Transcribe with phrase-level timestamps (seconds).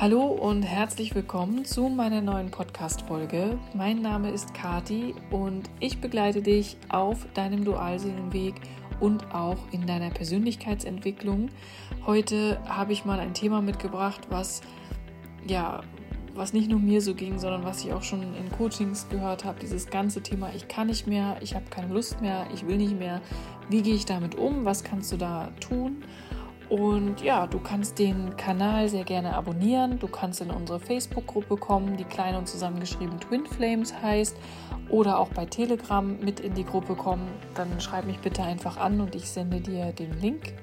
[0.00, 3.58] Hallo und herzlich willkommen zu meiner neuen Podcast-Folge.
[3.74, 8.54] Mein Name ist Kati und ich begleite dich auf deinem Dualseelenweg
[8.98, 11.50] und auch in deiner Persönlichkeitsentwicklung.
[12.06, 14.62] Heute habe ich mal ein Thema mitgebracht, was
[15.46, 15.82] ja,
[16.34, 19.60] was nicht nur mir so ging, sondern was ich auch schon in Coachings gehört habe,
[19.60, 22.98] dieses ganze Thema, ich kann nicht mehr, ich habe keine Lust mehr, ich will nicht
[22.98, 23.20] mehr.
[23.68, 24.64] Wie gehe ich damit um?
[24.64, 26.04] Was kannst du da tun?
[26.70, 29.98] Und ja, du kannst den Kanal sehr gerne abonnieren.
[29.98, 34.36] Du kannst in unsere Facebook-Gruppe kommen, die klein und zusammengeschrieben Twin Flames heißt.
[34.88, 37.28] Oder auch bei Telegram mit in die Gruppe kommen.
[37.54, 40.54] Dann schreib mich bitte einfach an und ich sende dir den Link.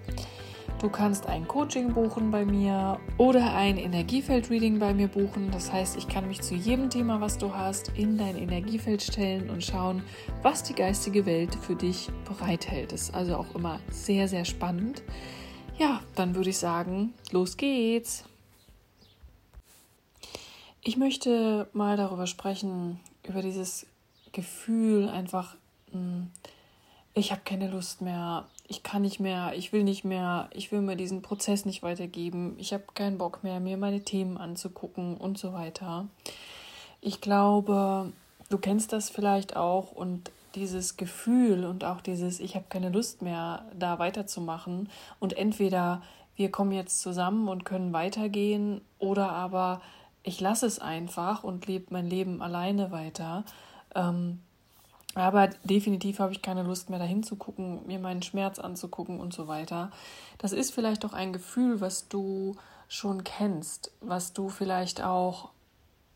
[0.79, 5.49] Du kannst ein Coaching buchen bei mir oder ein Energiefeld-Reading bei mir buchen.
[5.51, 9.49] Das heißt, ich kann mich zu jedem Thema, was du hast, in dein Energiefeld stellen
[9.49, 10.03] und schauen,
[10.41, 12.93] was die geistige Welt für dich bereithält.
[12.93, 15.03] Das ist also auch immer sehr, sehr spannend.
[15.79, 18.23] Ja, dann würde ich sagen, los geht's.
[20.81, 23.85] Ich möchte mal darüber sprechen, über dieses
[24.31, 25.55] Gefühl einfach,
[25.91, 26.31] hm,
[27.13, 30.81] ich habe keine Lust mehr, ich kann nicht mehr, ich will nicht mehr, ich will
[30.81, 35.37] mir diesen Prozess nicht weitergeben, ich habe keinen Bock mehr, mir meine Themen anzugucken und
[35.37, 36.07] so weiter.
[37.01, 38.11] Ich glaube,
[38.49, 43.21] du kennst das vielleicht auch und dieses Gefühl und auch dieses, ich habe keine Lust
[43.21, 44.89] mehr, da weiterzumachen.
[45.19, 46.01] Und entweder
[46.35, 49.81] wir kommen jetzt zusammen und können weitergehen oder aber
[50.23, 53.45] ich lasse es einfach und lebe mein Leben alleine weiter.
[53.95, 54.39] Ähm,
[55.15, 59.33] aber definitiv habe ich keine Lust mehr dahin zu gucken, mir meinen Schmerz anzugucken und
[59.33, 59.89] so weiter.
[60.37, 62.55] Das ist vielleicht auch ein Gefühl, was du
[62.87, 65.49] schon kennst, was du vielleicht auch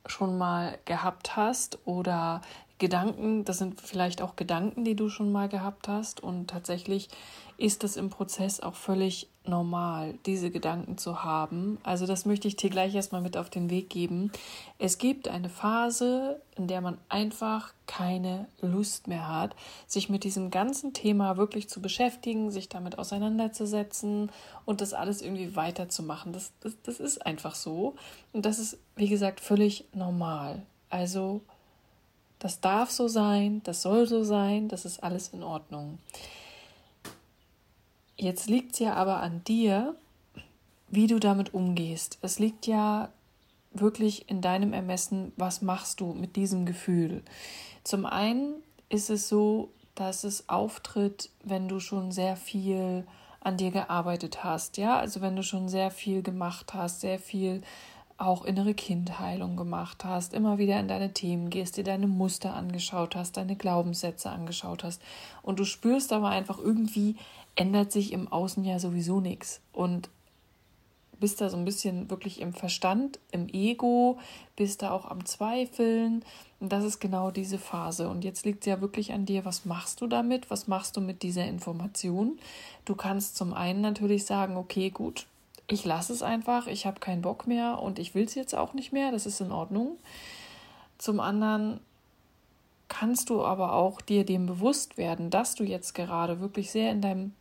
[0.05, 2.41] schon mal gehabt hast oder
[2.81, 7.09] Gedanken, das sind vielleicht auch Gedanken, die du schon mal gehabt hast und tatsächlich
[7.57, 11.77] ist das im Prozess auch völlig normal, diese Gedanken zu haben.
[11.83, 14.31] Also das möchte ich dir gleich erstmal mit auf den Weg geben.
[14.79, 20.49] Es gibt eine Phase, in der man einfach keine Lust mehr hat, sich mit diesem
[20.49, 24.31] ganzen Thema wirklich zu beschäftigen, sich damit auseinanderzusetzen
[24.65, 26.33] und das alles irgendwie weiterzumachen.
[26.33, 27.93] Das, das, das ist einfach so.
[28.33, 30.63] Und das ist, wie gesagt, völlig normal.
[30.89, 31.41] Also
[32.41, 35.99] das darf so sein, das soll so sein, das ist alles in Ordnung.
[38.17, 39.95] Jetzt liegt es ja aber an dir,
[40.89, 42.17] wie du damit umgehst.
[42.23, 43.09] Es liegt ja
[43.73, 47.21] wirklich in deinem Ermessen, was machst du mit diesem Gefühl.
[47.83, 48.55] Zum einen
[48.89, 53.05] ist es so, dass es auftritt, wenn du schon sehr viel
[53.39, 57.61] an dir gearbeitet hast, ja, also wenn du schon sehr viel gemacht hast, sehr viel
[58.21, 63.15] auch innere Kindheilung gemacht hast, immer wieder in deine Themen gehst, dir deine Muster angeschaut
[63.15, 65.01] hast, deine Glaubenssätze angeschaut hast.
[65.41, 67.15] Und du spürst aber einfach irgendwie
[67.55, 70.09] ändert sich im Außen ja sowieso nichts und
[71.19, 74.17] bist da so ein bisschen wirklich im Verstand, im Ego,
[74.55, 76.25] bist da auch am Zweifeln.
[76.59, 78.09] Und das ist genau diese Phase.
[78.09, 81.01] Und jetzt liegt es ja wirklich an dir, was machst du damit, was machst du
[81.01, 82.39] mit dieser Information?
[82.85, 85.27] Du kannst zum einen natürlich sagen, okay, gut,
[85.71, 88.73] ich lasse es einfach, ich habe keinen Bock mehr und ich will es jetzt auch
[88.73, 89.97] nicht mehr, das ist in Ordnung.
[90.97, 91.79] Zum anderen
[92.89, 97.01] kannst du aber auch dir dem bewusst werden, dass du jetzt gerade wirklich sehr in
[97.01, 97.33] deinem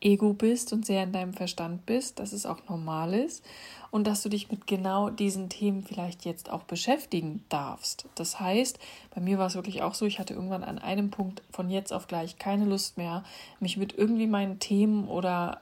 [0.00, 3.44] Ego bist und sehr in deinem Verstand bist, dass es auch normal ist
[3.90, 8.06] und dass du dich mit genau diesen Themen vielleicht jetzt auch beschäftigen darfst.
[8.14, 8.78] Das heißt,
[9.14, 11.92] bei mir war es wirklich auch so, ich hatte irgendwann an einem Punkt von jetzt
[11.92, 13.22] auf gleich keine Lust mehr,
[13.60, 15.60] mich mit irgendwie meinen Themen oder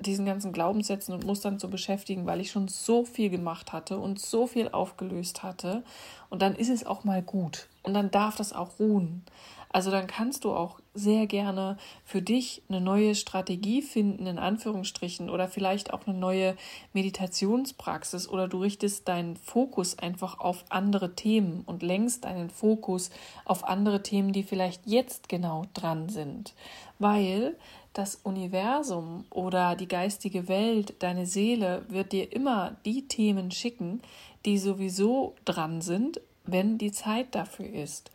[0.00, 4.18] diesen ganzen Glaubenssätzen und Mustern zu beschäftigen, weil ich schon so viel gemacht hatte und
[4.18, 5.82] so viel aufgelöst hatte.
[6.28, 7.68] Und dann ist es auch mal gut.
[7.82, 9.24] Und dann darf das auch ruhen.
[9.72, 15.30] Also dann kannst du auch sehr gerne für dich eine neue Strategie finden, in Anführungsstrichen,
[15.30, 16.56] oder vielleicht auch eine neue
[16.92, 23.10] Meditationspraxis, oder du richtest deinen Fokus einfach auf andere Themen und lenkst deinen Fokus
[23.44, 26.52] auf andere Themen, die vielleicht jetzt genau dran sind.
[26.98, 27.56] Weil
[27.92, 34.00] das Universum oder die geistige Welt, deine Seele wird dir immer die Themen schicken,
[34.44, 38.10] die sowieso dran sind, wenn die Zeit dafür ist.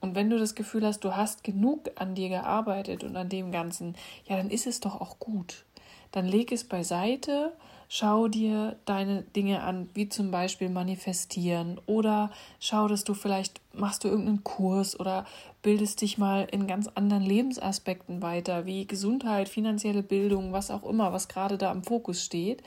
[0.00, 3.52] Und wenn du das Gefühl hast, du hast genug an dir gearbeitet und an dem
[3.52, 3.94] Ganzen,
[4.26, 5.64] ja, dann ist es doch auch gut.
[6.10, 7.52] Dann leg es beiseite
[7.94, 14.02] Schau dir deine Dinge an, wie zum Beispiel manifestieren oder schau, dass du vielleicht machst
[14.02, 15.26] du irgendeinen Kurs oder
[15.60, 21.12] bildest dich mal in ganz anderen Lebensaspekten weiter, wie Gesundheit, finanzielle Bildung, was auch immer,
[21.12, 22.62] was gerade da im Fokus steht.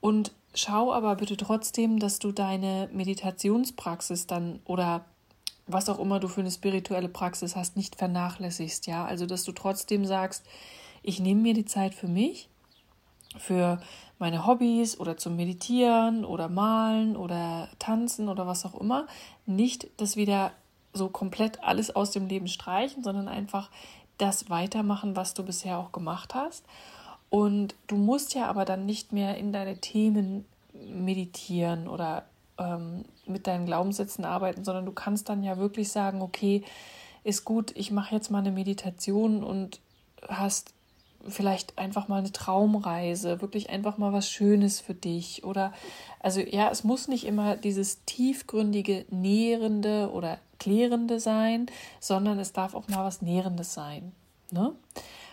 [0.00, 5.04] Und schau aber bitte trotzdem, dass du deine Meditationspraxis dann oder
[5.68, 9.04] was auch immer du für eine spirituelle Praxis hast, nicht vernachlässigst, ja?
[9.04, 10.44] Also, dass du trotzdem sagst,
[11.04, 12.48] ich nehme mir die Zeit für mich
[13.38, 13.80] für
[14.18, 19.06] meine Hobbys oder zum Meditieren oder malen oder tanzen oder was auch immer,
[19.46, 20.52] nicht das wieder
[20.92, 23.70] so komplett alles aus dem Leben streichen, sondern einfach
[24.16, 26.64] das weitermachen, was du bisher auch gemacht hast.
[27.30, 32.24] Und du musst ja aber dann nicht mehr in deine Themen meditieren oder
[32.58, 36.64] ähm, mit deinen Glaubenssätzen arbeiten, sondern du kannst dann ja wirklich sagen, okay,
[37.24, 39.80] ist gut, ich mache jetzt mal eine Meditation und
[40.28, 40.72] hast
[41.26, 45.72] vielleicht einfach mal eine Traumreise, wirklich einfach mal was Schönes für dich oder
[46.20, 51.66] also ja, es muss nicht immer dieses tiefgründige, nährende oder klärende sein,
[52.00, 54.12] sondern es darf auch mal was nährendes sein,
[54.50, 54.74] ne?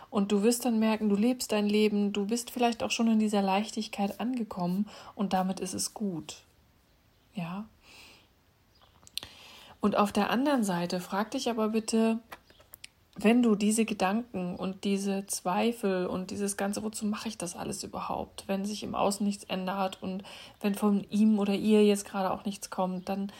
[0.09, 3.19] Und du wirst dann merken, du lebst dein Leben, du bist vielleicht auch schon in
[3.19, 6.43] dieser Leichtigkeit angekommen und damit ist es gut.
[7.33, 7.65] Ja.
[9.81, 12.19] Und auf der anderen Seite frag dich aber bitte,
[13.17, 17.83] wenn du diese Gedanken und diese Zweifel und dieses ganze, wozu mache ich das alles
[17.83, 20.23] überhaupt, wenn sich im Außen nichts ändert und
[20.59, 23.31] wenn von ihm oder ihr jetzt gerade auch nichts kommt, dann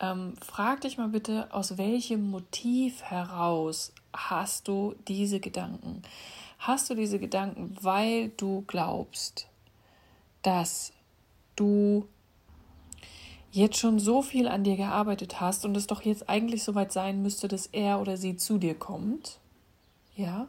[0.00, 6.02] ähm, frag dich mal bitte, aus welchem Motiv heraus hast du diese Gedanken?
[6.58, 9.48] Hast du diese Gedanken, weil du glaubst,
[10.42, 10.92] dass
[11.56, 12.06] du
[13.52, 17.22] jetzt schon so viel an dir gearbeitet hast und es doch jetzt eigentlich soweit sein
[17.22, 19.38] müsste, dass er oder sie zu dir kommt,
[20.16, 20.48] ja,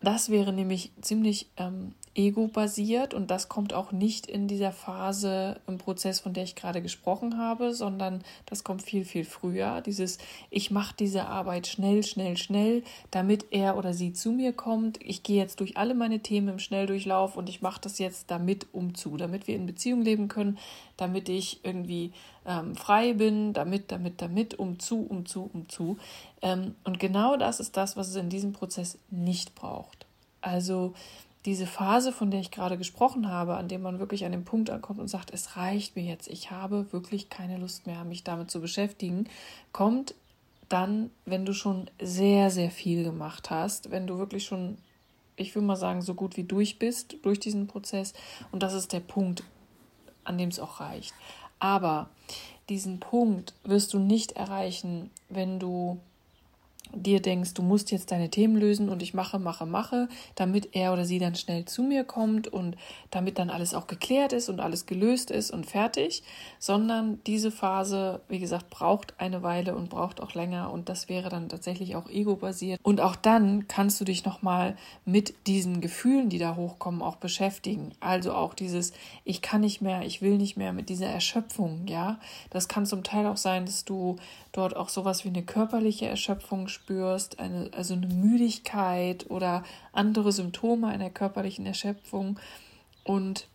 [0.00, 5.78] das wäre nämlich ziemlich ähm, ego-basiert und das kommt auch nicht in dieser Phase im
[5.78, 9.80] Prozess, von der ich gerade gesprochen habe, sondern das kommt viel, viel früher.
[9.80, 10.18] Dieses,
[10.50, 14.98] ich mache diese Arbeit schnell, schnell, schnell, damit er oder sie zu mir kommt.
[15.02, 18.66] Ich gehe jetzt durch alle meine Themen im Schnelldurchlauf und ich mache das jetzt damit
[18.72, 20.58] umzu, damit wir in Beziehung leben können,
[20.98, 22.12] damit ich irgendwie
[22.46, 25.96] ähm, frei bin, damit, damit, damit, umzu, umzu, umzu.
[26.42, 30.06] Ähm, und genau das ist das, was es in diesem Prozess nicht braucht.
[30.42, 30.92] Also
[31.44, 34.70] diese Phase, von der ich gerade gesprochen habe, an dem man wirklich an den Punkt
[34.70, 38.50] ankommt und sagt, es reicht mir jetzt, ich habe wirklich keine Lust mehr, mich damit
[38.50, 39.28] zu beschäftigen,
[39.72, 40.14] kommt
[40.68, 44.78] dann, wenn du schon sehr, sehr viel gemacht hast, wenn du wirklich schon,
[45.36, 48.14] ich will mal sagen, so gut wie durch bist durch diesen Prozess.
[48.52, 49.42] Und das ist der Punkt,
[50.24, 51.12] an dem es auch reicht.
[51.58, 52.08] Aber
[52.68, 56.00] diesen Punkt wirst du nicht erreichen, wenn du
[56.94, 60.92] dir denkst, du musst jetzt deine Themen lösen und ich mache, mache, mache, damit er
[60.92, 62.76] oder sie dann schnell zu mir kommt und
[63.10, 66.22] damit dann alles auch geklärt ist und alles gelöst ist und fertig,
[66.58, 71.28] sondern diese Phase, wie gesagt, braucht eine Weile und braucht auch länger und das wäre
[71.28, 72.80] dann tatsächlich auch ego-basiert.
[72.82, 77.92] Und auch dann kannst du dich nochmal mit diesen Gefühlen, die da hochkommen, auch beschäftigen.
[78.00, 78.92] Also auch dieses,
[79.24, 82.18] ich kann nicht mehr, ich will nicht mehr mit dieser Erschöpfung, ja.
[82.50, 84.16] Das kann zum Teil auch sein, dass du
[84.52, 90.88] dort auch sowas wie eine körperliche Erschöpfung spürst, eine, also eine Müdigkeit oder andere Symptome
[90.88, 92.38] einer körperlichen Erschöpfung.
[93.04, 93.46] Und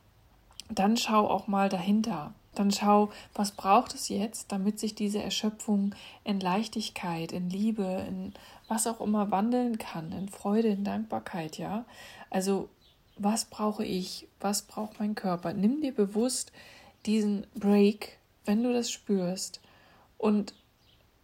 [0.70, 2.34] dann schau auch mal dahinter.
[2.56, 5.94] Dann schau, was braucht es jetzt, damit sich diese Erschöpfung
[6.24, 8.34] in Leichtigkeit, in Liebe, in
[8.68, 11.86] was auch immer wandeln kann, in Freude, in Dankbarkeit, ja?
[12.30, 12.70] Also,
[13.16, 14.28] was brauche ich?
[14.40, 15.54] Was braucht mein Körper?
[15.54, 16.52] Nimm dir bewusst
[17.06, 19.62] diesen Break, wenn du das spürst
[20.18, 20.54] und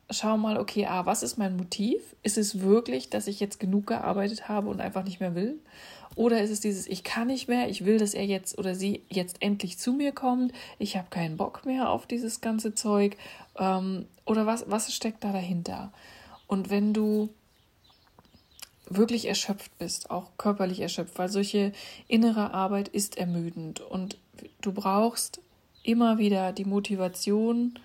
[0.09, 2.01] schau mal, okay, ah, was ist mein Motiv?
[2.23, 5.59] Ist es wirklich, dass ich jetzt genug gearbeitet habe und einfach nicht mehr will?
[6.15, 9.01] Oder ist es dieses, ich kann nicht mehr, ich will, dass er jetzt oder sie
[9.09, 13.17] jetzt endlich zu mir kommt, ich habe keinen Bock mehr auf dieses ganze Zeug?
[13.57, 15.91] Ähm, oder was, was steckt da dahinter?
[16.47, 17.29] Und wenn du
[18.89, 21.71] wirklich erschöpft bist, auch körperlich erschöpft, weil solche
[22.07, 24.17] innere Arbeit ist ermüdend und
[24.61, 25.41] du brauchst
[25.83, 27.79] immer wieder die Motivation,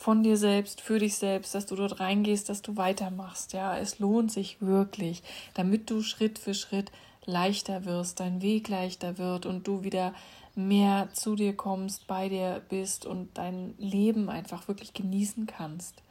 [0.00, 3.52] von dir selbst, für dich selbst, dass du dort reingehst, dass du weitermachst.
[3.52, 6.90] Ja, es lohnt sich wirklich, damit du Schritt für Schritt
[7.26, 10.14] leichter wirst, dein Weg leichter wird und du wieder
[10.54, 16.02] mehr zu dir kommst, bei dir bist und dein Leben einfach wirklich genießen kannst.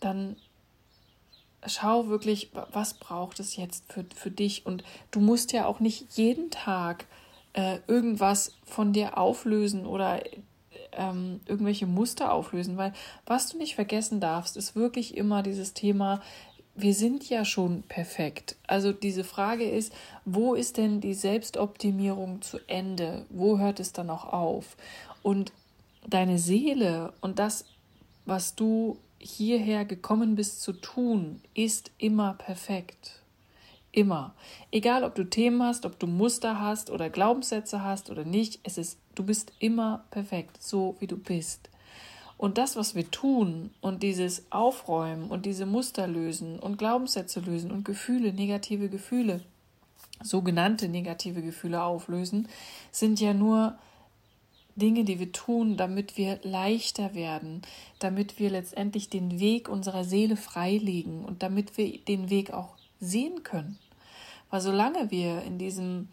[0.00, 0.34] Dann
[1.64, 4.66] schau wirklich, was braucht es jetzt für, für dich.
[4.66, 7.06] Und du musst ja auch nicht jeden Tag
[7.52, 10.20] äh, irgendwas von dir auflösen oder
[10.92, 12.92] ähm, irgendwelche Muster auflösen, weil
[13.26, 16.20] was du nicht vergessen darfst, ist wirklich immer dieses Thema,
[16.74, 18.56] wir sind ja schon perfekt.
[18.66, 19.92] Also diese Frage ist,
[20.24, 23.26] wo ist denn die Selbstoptimierung zu Ende?
[23.30, 24.76] Wo hört es dann auch auf?
[25.22, 25.52] Und
[26.06, 27.64] deine Seele und das,
[28.26, 33.22] was du hierher gekommen bist zu tun, ist immer perfekt.
[33.90, 34.34] Immer.
[34.70, 38.78] Egal, ob du Themen hast, ob du Muster hast oder Glaubenssätze hast oder nicht, es
[38.78, 41.68] ist, du bist immer perfekt, so wie du bist.
[42.36, 47.72] Und das, was wir tun und dieses Aufräumen und diese Muster lösen und Glaubenssätze lösen
[47.72, 49.40] und Gefühle, negative Gefühle,
[50.22, 52.48] sogenannte negative Gefühle auflösen,
[52.92, 53.76] sind ja nur
[54.76, 57.62] Dinge, die wir tun, damit wir leichter werden,
[57.98, 63.42] damit wir letztendlich den Weg unserer Seele freilegen und damit wir den Weg auch sehen
[63.42, 63.80] können.
[64.50, 66.08] Weil solange wir in diesem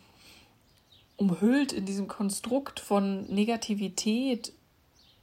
[1.18, 4.54] umhüllt in diesem Konstrukt von Negativität,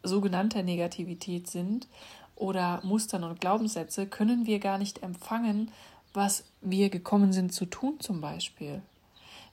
[0.02, 1.86] sogenannter Negativität sind
[2.34, 5.70] oder Mustern und Glaubenssätze, können wir gar nicht empfangen,
[6.14, 8.82] was wir gekommen sind zu tun zum Beispiel.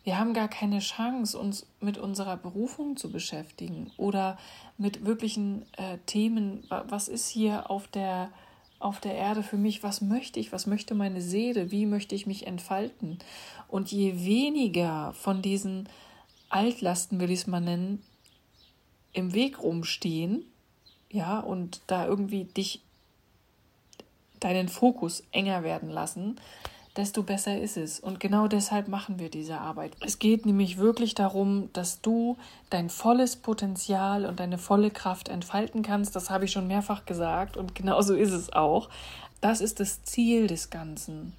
[0.03, 4.37] Wir haben gar keine Chance, uns mit unserer Berufung zu beschäftigen oder
[4.77, 8.31] mit wirklichen äh, Themen, was ist hier auf der,
[8.79, 12.27] auf der Erde für mich, was möchte ich, was möchte meine Seele, wie möchte ich
[12.27, 13.19] mich entfalten.
[13.67, 15.89] Und je weniger von diesen
[16.49, 18.03] Altlasten, will ich es mal nennen,
[19.13, 20.45] im Weg rumstehen,
[21.11, 22.81] ja, und da irgendwie dich
[24.39, 26.39] deinen Fokus enger werden lassen,
[26.95, 27.99] desto besser ist es.
[27.99, 29.95] Und genau deshalb machen wir diese Arbeit.
[30.01, 32.37] Es geht nämlich wirklich darum, dass du
[32.69, 36.15] dein volles Potenzial und deine volle Kraft entfalten kannst.
[36.15, 38.89] Das habe ich schon mehrfach gesagt und genau so ist es auch.
[39.41, 41.33] Das ist das Ziel des Ganzen.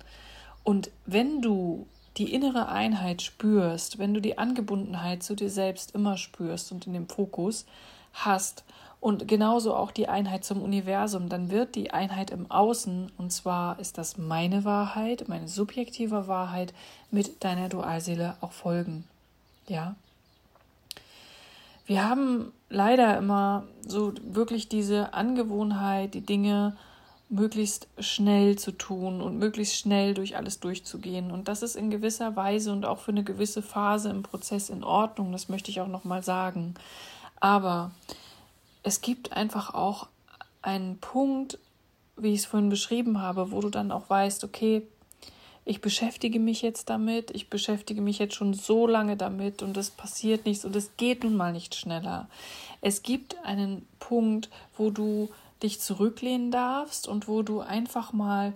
[0.65, 1.87] Und wenn du
[2.21, 6.93] die innere Einheit spürst, wenn du die Angebundenheit zu dir selbst immer spürst und in
[6.93, 7.65] dem Fokus
[8.13, 8.63] hast
[9.01, 13.79] und genauso auch die Einheit zum Universum, dann wird die Einheit im Außen, und zwar
[13.81, 16.75] ist das meine Wahrheit, meine subjektive Wahrheit,
[17.11, 19.05] mit deiner Dualseele auch folgen.
[19.67, 19.95] Ja.
[21.87, 26.77] Wir haben leider immer so wirklich diese Angewohnheit, die Dinge
[27.31, 31.31] möglichst schnell zu tun und möglichst schnell durch alles durchzugehen.
[31.31, 34.83] Und das ist in gewisser Weise und auch für eine gewisse Phase im Prozess in
[34.83, 36.75] Ordnung, das möchte ich auch nochmal sagen.
[37.39, 37.93] Aber
[38.83, 40.09] es gibt einfach auch
[40.61, 41.59] einen Punkt,
[42.17, 44.83] wie ich es vorhin beschrieben habe, wo du dann auch weißt, okay,
[45.65, 49.91] ich beschäftige mich jetzt damit, ich beschäftige mich jetzt schon so lange damit und es
[49.91, 52.29] passiert nichts und es geht nun mal nicht schneller.
[52.81, 55.29] Es gibt einen Punkt, wo du
[55.63, 58.55] dich zurücklehnen darfst und wo du einfach mal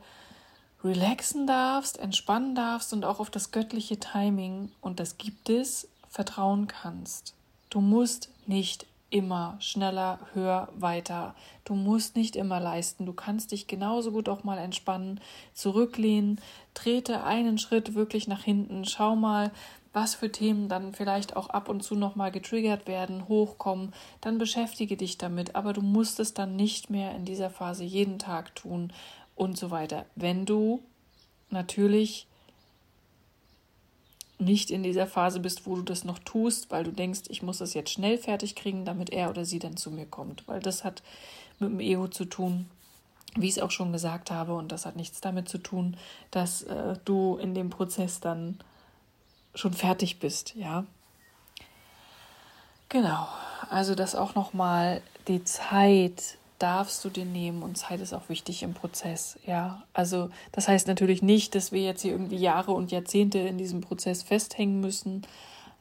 [0.83, 6.69] relaxen darfst, entspannen darfst und auch auf das göttliche Timing, und das gibt es, vertrauen
[6.69, 7.35] kannst.
[7.71, 11.37] Du musst nicht immer schneller, höher, weiter.
[11.65, 13.07] Du musst nicht immer leisten.
[13.07, 15.21] Du kannst dich genauso gut auch mal entspannen,
[15.55, 16.41] zurücklehnen,
[16.75, 19.53] trete einen Schritt wirklich nach hinten, schau mal,
[19.95, 24.97] was für Themen dann vielleicht auch ab und zu nochmal getriggert werden, hochkommen, dann beschäftige
[24.97, 28.93] dich damit, aber du musst es dann nicht mehr in dieser Phase jeden Tag tun
[29.37, 30.05] und so weiter.
[30.17, 30.83] Wenn du
[31.51, 32.27] natürlich
[34.39, 37.59] nicht in dieser Phase bist, wo du das noch tust, weil du denkst, ich muss
[37.59, 40.83] das jetzt schnell fertig kriegen, damit er oder sie dann zu mir kommt, weil das
[40.83, 41.03] hat
[41.61, 42.67] mit dem Ego zu tun,
[43.37, 45.97] wie ich es auch schon gesagt habe, und das hat nichts damit zu tun,
[46.33, 48.59] dass äh, du in dem Prozess dann
[49.55, 50.85] schon fertig bist, ja.
[52.89, 53.27] Genau,
[53.71, 58.63] also das auch nochmal, die Zeit darfst du dir nehmen und Zeit ist auch wichtig
[58.63, 59.83] im Prozess, ja.
[59.93, 63.81] Also das heißt natürlich nicht, dass wir jetzt hier irgendwie Jahre und Jahrzehnte in diesem
[63.81, 65.27] Prozess festhängen müssen,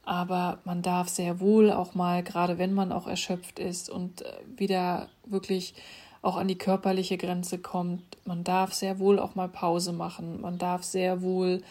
[0.04, 4.32] aber man darf sehr wohl auch mal, gerade wenn man auch erschöpft ist und äh,
[4.56, 5.74] wieder wirklich
[6.20, 10.58] auch an die körperliche Grenze kommt, man darf sehr wohl auch mal Pause machen, man
[10.58, 11.62] darf sehr wohl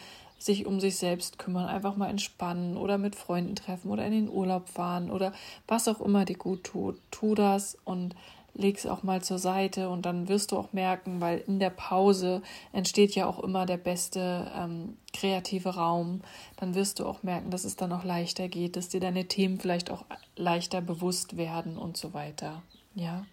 [0.46, 4.30] sich um sich selbst kümmern, einfach mal entspannen oder mit Freunden treffen oder in den
[4.30, 5.32] Urlaub fahren oder
[5.68, 7.00] was auch immer dir gut tut.
[7.12, 8.16] Tu das und
[8.56, 11.70] leg es auch mal zur Seite und dann wirst du auch merken, weil in der
[11.72, 16.22] Pause entsteht ja auch immer der beste ähm, kreative Raum.
[16.58, 19.60] Dann wirst du auch merken, dass es dann auch leichter geht, dass dir deine Themen
[19.60, 22.62] vielleicht auch leichter bewusst werden und so weiter.
[22.96, 23.26] Ja.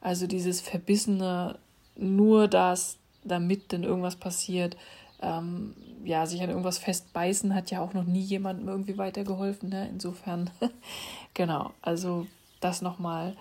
[0.00, 1.58] Also dieses verbissene,
[1.96, 4.76] nur das, damit denn irgendwas passiert,
[5.22, 5.74] ähm,
[6.04, 9.68] ja, sich an irgendwas festbeißen hat ja auch noch nie jemandem irgendwie weitergeholfen.
[9.68, 9.88] Ne?
[9.88, 10.50] Insofern,
[11.34, 12.26] genau, also
[12.60, 13.36] das nochmal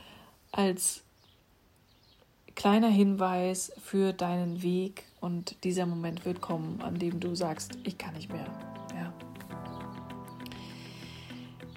[0.51, 1.03] als
[2.55, 7.97] kleiner Hinweis für deinen Weg und dieser Moment wird kommen, an dem du sagst, ich
[7.97, 8.45] kann nicht mehr.
[8.95, 9.13] Ja.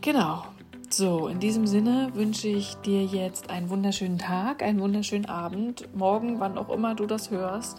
[0.00, 0.44] Genau.
[0.90, 6.38] So, in diesem Sinne wünsche ich dir jetzt einen wunderschönen Tag, einen wunderschönen Abend, morgen,
[6.38, 7.78] wann auch immer du das hörst.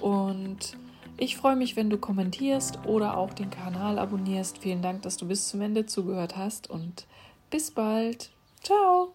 [0.00, 0.76] Und
[1.16, 4.58] ich freue mich, wenn du kommentierst oder auch den Kanal abonnierst.
[4.58, 7.06] Vielen Dank, dass du bis zum Ende zugehört hast und
[7.50, 8.30] bis bald.
[8.62, 9.14] Ciao.